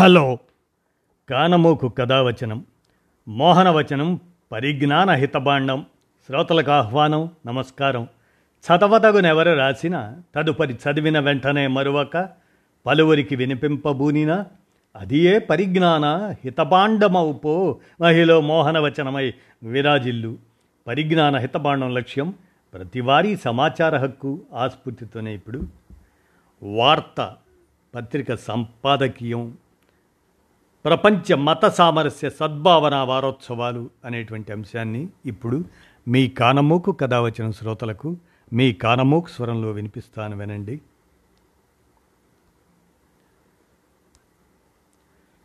Hello. 0.00 0.38
కానమోకు 1.30 1.88
కథావచనం 1.88 2.64
మోహనవచనం 3.28 4.20
పరిజ్ఞాన 4.52 5.10
హితబాండం 5.10 5.86
శ్రోతలకు 6.26 6.70
ఆహ్వానం 6.70 7.30
నమస్కారం. 7.46 8.08
చదవదగునెవరు 8.66 9.52
రాసిన 9.52 10.16
తదుపరి 10.34 10.74
చదివిన 10.74 11.18
వెంటనే 11.18 11.66
మరువక 11.66 12.28
పలువురికి 12.86 13.36
వినిపింపబూనినా 13.36 14.46
అది 14.96 15.18
ఏ 15.18 15.38
పరిజ్ఞాన 15.38 16.34
హితబాండమవుపో 16.44 17.78
మహిళ 18.00 18.38
మోహనవచనమై 18.38 19.34
విరాజిల్లు. 19.62 20.38
పరిజ్ఞాన 20.86 21.36
హితబాండం 21.36 21.94
లక్ష్యం 21.94 22.34
ప్రతివారీ 22.74 23.36
సమాచార 23.36 23.96
హక్కు 23.96 24.40
ఆస్ఫూర్తితోనే 24.54 25.34
ఇప్పుడు. 25.34 25.62
వార్త 26.62 27.32
పత్రిక 27.94 28.34
సంపాదకీయం. 28.34 29.56
ప్రపంచ 30.84 31.34
మత 31.34 31.66
సామరస్య 31.66 32.30
సద్భావన 32.30 32.94
వారోత్సవాలు 32.94 33.90
అనేటువంటి 34.04 34.52
అంశాన్ని 34.52 35.08
ఇప్పుడు 35.26 35.64
మీ 36.08 36.28
కానమూకు 36.28 36.92
కథ 36.92 37.14
వచ్చిన 37.14 37.50
శ్రోతలకు 37.50 38.16
మీ 38.52 38.72
కానమూకు 38.72 39.28
స్వరంలో 39.28 39.70
వినిపిస్తాను 39.70 40.36
వినండి. 40.36 40.80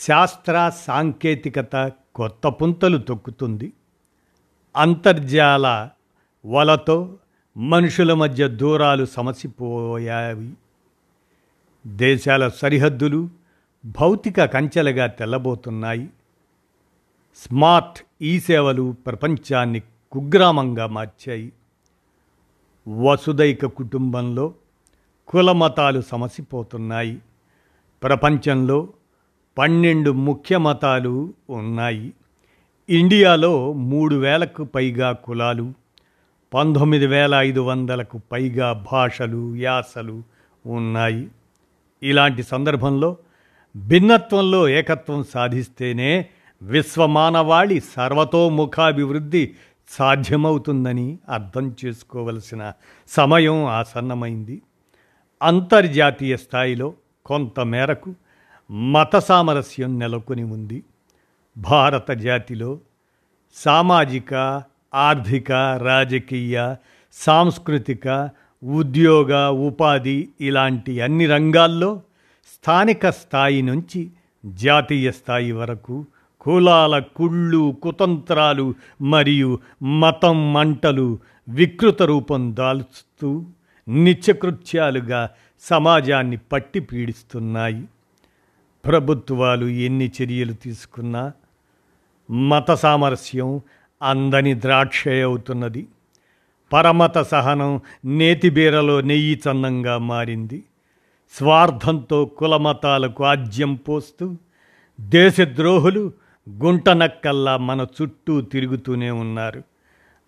శాస్త్ర 0.00 0.72
సాంకేతికత 0.76 1.92
కొత్త 2.14 2.48
పుంతలు 2.48 2.98
తొక్కుతుంది. 2.98 3.72
అంతర్జాల 4.76 5.88
వలతో 6.46 7.14
మనుషుల 7.56 8.14
మధ్య 8.14 8.48
దూరాలు 8.48 9.04
సమసిపోయాయి. 9.04 10.52
దేశాల 11.86 12.48
సరిహద్దులు 12.48 13.37
భౌతిక 13.84 14.44
కంచెలుగా 14.44 15.06
తెల్లబోతున్నాయి. 15.06 16.08
స్మార్ట్ 17.36 18.04
ఈ 18.22 18.40
సేవలు 18.40 18.96
ప్రపంచాన్ని 19.06 19.82
కుగ్రామంగా 20.12 20.86
మార్చాయి. 20.86 21.52
వసుదైక 22.88 23.66
కుటుంబంలో 23.66 24.54
కులమతాలు 25.28 26.00
సమసిపోతున్నాయి. 26.00 27.18
ప్రపంచంలో 28.02 28.88
పన్నెండు 29.58 30.10
ముఖ్య 30.10 30.58
మతాలు 30.58 31.34
ఉన్నాయి. 31.50 32.12
ఇండియాలో 32.88 33.72
మూడు 33.72 34.14
వేలకు 34.14 34.64
పైగా 34.64 35.12
కులాలు 35.12 35.72
పంతొమ్మిది 36.54 37.06
వేల 37.06 37.34
ఐదు 37.34 37.60
వందలకు 37.60 38.20
పైగా 38.32 38.86
భాషలు 38.92 39.56
యాసలు 39.56 40.22
ఉన్నాయి. 40.66 41.28
ఇలాంటి 42.02 42.42
సందర్భంలో 42.42 43.16
భిన్నత్వంలో 43.86 44.68
ఏకత్వం 44.68 45.24
సాధిస్తేనే 45.34 46.28
విశ్వమానవాళి 46.62 47.80
సర్వతోముఖాభివృద్ధి 47.80 49.54
సాధ్యమవుతుందని 49.88 51.18
అర్థం 51.28 51.76
చేసుకోవలసిన 51.84 52.72
సమయం 53.08 53.64
ఆసన్నమైంది. 53.64 54.62
అంతర్జాతీయ 55.42 56.36
స్థాయిలో 56.36 56.94
కొంత 57.26 57.60
మేరకు 57.60 58.14
మత 58.70 59.16
సామరస్యం 59.16 59.98
నెలకొని 59.98 60.42
ఉంది. 60.42 60.82
భారత 61.58 62.10
జాతిలో 62.10 62.78
సామాజిక 63.54 64.62
ఆర్థిక 64.94 65.52
రాజకీయ 65.82 66.74
సాంస్కృతిక 67.12 68.30
ఉద్యోగ 68.64 69.48
ఉపాధి 69.48 70.28
ఇలాంటి 70.40 71.00
అన్ని 71.00 71.26
రంగాల్లో 71.26 72.02
స్థానిక 72.54 73.10
స్థాయి 73.10 73.62
నుంచి 73.62 74.10
జాతీయ 74.46 75.10
స్థాయి 75.10 75.52
వరకు 75.52 76.06
కులాల 76.40 76.98
కుళ్ళు 76.98 77.76
కుతంత్రాలు 77.82 78.74
మరియు 79.02 79.58
మతం 79.82 80.52
మంటలు 80.52 81.18
వికృత 81.48 82.02
రూపం 82.02 82.56
దాల్చుతూ 82.56 83.46
నిత్యకృత్యాలుగా 83.88 85.30
సమాజాన్ని 85.60 86.36
పట్టి 86.36 86.80
పీడిస్తున్నాయి. 86.80 87.84
ప్రభుత్వాలు 88.84 89.66
ఎన్ని 89.66 90.12
చర్యలు 90.22 90.52
తీసుకున్నా 90.52 91.32
మత 92.30 92.70
సామరస్యం 92.70 93.60
అందని 94.02 94.60
ద్రాక్ష 94.60 95.08
అవుతున్నది. 95.08 95.86
పరమత 96.72 97.18
సహనం 97.18 97.80
నేతిబీరలో 98.04 99.00
నెయ్యి 99.00 99.40
చందంగా 99.48 99.98
మారింది. 99.98 100.64
స్వార్థంతో 101.32 102.24
కులమతాలకు 102.24 103.24
ఆజ్యం 103.24 103.74
పోస్తూ 103.74 104.36
దేశద్రోహులు 105.00 106.12
గుంటనక్కల్లా 106.50 107.56
మన 107.56 107.86
చుట్టూ 108.02 108.40
తిరుగుతూనే 108.40 109.10
ఉన్నారు. 109.10 109.62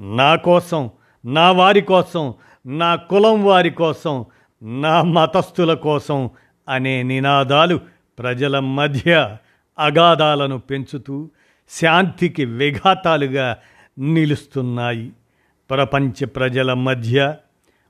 నా 0.00 0.36
కోసం 0.36 0.90
నా 1.24 1.52
వారి 1.52 1.80
కోసం 1.80 2.34
నా 2.66 2.94
కులం 2.94 3.44
వారి 3.44 3.70
కోసం 3.70 4.24
నా 4.62 5.02
మతస్థుల 5.02 5.74
కోసం 5.74 6.30
అనే 6.68 7.02
నినాదాలు 7.02 7.80
ప్రజల 8.18 8.58
మధ్య 8.58 9.36
అగాధాలను 9.78 10.58
పెంచుతూ 10.58 11.30
శాంతికి 11.70 12.44
విఘాతాలుగా 12.44 13.56
నిలుస్తున్నాయి. 13.98 15.12
ప్రపంచ 15.70 16.24
ప్రజల 16.24 16.72
మధ్య 16.72 17.34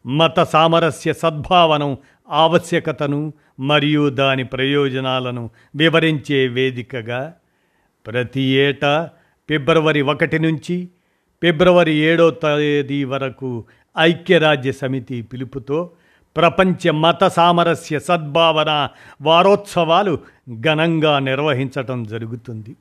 మత 0.08 0.42
సామరస్య 0.42 1.12
సద్భావనం 1.12 1.96
ఆవశ్యకతను 2.30 3.32
మరియు 3.60 4.08
దాని 4.08 4.44
ప్రయోజనాలను 4.44 5.50
వివరించే 5.76 6.48
వేదికగా 6.48 7.34
ప్రతి 8.06 8.40
ఏటా 8.40 9.10
ఫిబ్రవరి 9.48 10.02
ఒకటి 10.02 10.38
నుంచి 10.38 10.88
ఫిబ్రవరి 11.42 11.94
ఏడో 11.94 12.30
తేదీ 12.30 13.04
వరకు 13.04 13.64
ఐక్యరాజ్య 13.98 14.72
సమితి 14.72 15.22
పిలుపుతో 15.22 15.90
ప్రపంచ 16.36 16.90
మత 16.90 17.24
సామరస్య 17.24 17.98
సద్భావన 17.98 18.88
వారోత్సవాలు 19.22 20.18
ఘనంగా 20.60 21.18
నిర్వహించటం 21.18 22.04
జరుగుతుంది. 22.04 22.76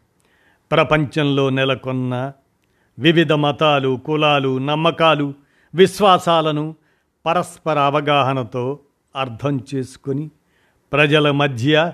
ప్రపంచంలో 0.72 1.50
నెలకొన్న 1.50 2.32
వివిధ 3.00 3.34
మతాలు 3.34 4.02
కులాలు 4.06 4.58
నమ్మకాలు 4.58 5.34
విశ్వాసాలను 5.76 6.76
పరస్పర 7.26 7.80
అవగాహనతో 7.80 8.80
అర్థం 9.16 9.60
చేసుకొని 9.76 10.30
ప్రజల 10.92 11.32
మధ్య 11.32 11.92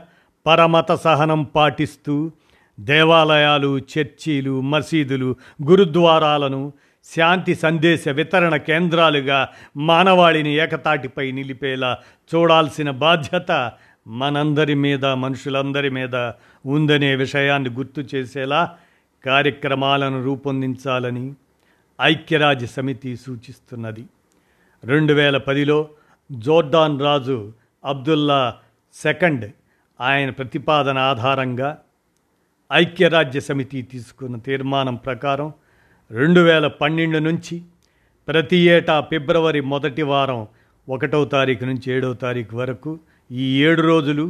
పరమత 0.48 0.92
సహనం 0.92 1.44
పాటిస్తూ 1.44 2.32
దేవాలయాలు 2.80 3.78
చర్చీలు 3.78 4.62
మసీదులు 4.62 5.36
గురుద్వారాలను 5.64 6.74
శాంతి 7.06 7.56
సందేశ 7.56 8.08
వితరణ 8.08 8.56
కేంద్రాలుగా 8.56 9.48
మానవాళిని 9.78 10.56
ఏకతాటిపై 10.56 11.32
నిలిపేలా 11.32 11.98
చూడాల్సిన 12.36 12.90
బాధ్యత 12.90 13.72
మనందరి 14.08 14.76
మీద 14.76 15.06
మనుషులందరి 15.06 15.90
మీద 15.90 16.16
ఉందనే 16.66 17.16
విషయాన్ని 17.16 17.70
గుర్తు 17.70 18.02
చేసేలా 18.16 18.62
కార్యక్రమాలను 19.26 20.24
రూపొందించాలని 20.24 21.34
ఐక్యరాజ్య 22.02 22.68
సమితి 22.68 23.16
సూచిస్తున్నది. 23.16 24.06
రెండు 24.84 25.14
వేల 25.14 25.38
పదిలో 25.38 25.78
జోర్డాన్ 26.30 26.98
రాజు 27.00 27.38
అబ్దుల్లా 27.84 28.40
సెకండ్ 28.96 29.46
ఆయన 30.00 30.30
ప్రతిపాదన 30.30 30.98
ఆధారంగా 31.12 31.70
ఐక్యరాజ్య 32.72 33.40
సమితి 33.40 33.82
తీసుకున్న 33.84 34.36
తీర్మానం 34.38 34.96
ప్రకారం 35.06 35.50
రెండు 36.12 36.42
వేల 36.42 36.66
పన్నెండు 36.82 37.20
నుంచి 37.20 37.56
ప్రతి 38.28 38.60
ఏటా 38.68 38.96
ఫిబ్రవరి 39.12 39.62
మొదటి 39.66 40.04
వారం 40.04 40.42
ఒకటో 40.88 41.22
తారీఖు 41.26 41.66
నుంచి 41.66 41.88
ఏడవ 41.94 42.14
తారీఖు 42.24 42.56
వరకు 42.58 42.92
ఈ 43.32 43.46
ఏడు 43.64 43.82
రోజులు 43.82 44.26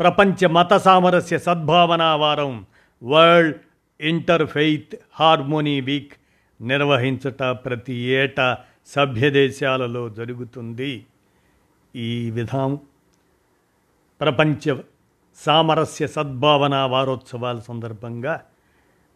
ప్రపంచ 0.00 0.46
మత 0.48 0.74
సామరస్య 0.84 1.38
సద్భావనా 1.38 2.10
వారం 2.16 2.52
వరల్డ్ 3.02 3.56
ఇంటర్ఫెయిత్ 4.00 4.94
హార్మోనీ 5.14 5.76
వీక్ 5.80 6.14
నిర్వహించట 6.60 7.42
ప్రతి 7.64 7.96
ఏటా 8.14 8.48
సభ్య 8.86 9.30
దేశాలలో 9.30 10.08
జరుగుతుంది 10.08 11.06
ఈ 11.96 12.30
విధం 12.30 12.78
ప్రపంచ 14.20 14.76
సామరస్య 15.36 16.06
సద్భావన 16.06 16.76
వారోత్సవాల 16.76 17.58
సందర్భంగా 17.58 18.44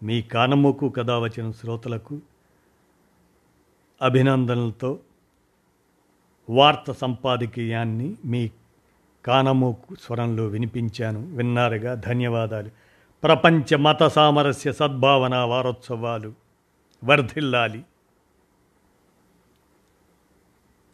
మీ 0.02 0.22
కానమూకు 0.22 0.88
కథ 0.88 1.10
వచ్చిన 1.10 1.50
శ్రోతలకు 1.50 2.20
అభినందనలతో 4.02 4.98
వార్త 6.50 6.92
సంపాదకీయాన్ని 6.92 8.16
మీ 8.24 8.50
కానమోకు 9.24 9.94
స్వరంలో 9.94 10.46
వినిపించాను. 10.46 11.36
విన్నారుగా 11.36 11.94
ధన్యవాదాలు. 11.94 12.70
ప్రపంచ 13.22 13.76
మత 13.76 14.02
సామరస్య 14.02 14.72
సద్భావన 14.72 15.36
వారోత్సవాలు 15.36 16.32
వర్ధిల్లాలి. 17.04 17.84